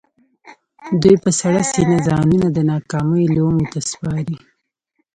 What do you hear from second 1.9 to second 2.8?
ځانونه د